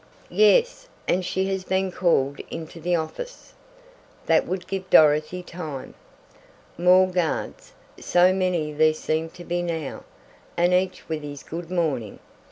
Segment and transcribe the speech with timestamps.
[0.31, 3.53] "Yes, and she has been called into the office!"
[4.25, 5.93] That would give Dorothy time!
[6.75, 10.03] More guards so many there seemed to be now,
[10.57, 12.17] and each with his "good morning!"